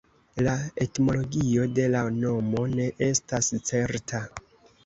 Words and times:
La 0.45 0.53
etimologio 0.85 1.67
de 1.79 1.85
la 1.97 2.01
nomo 2.17 2.65
ne 2.73 2.89
estas 3.11 3.55
certa. 3.73 4.27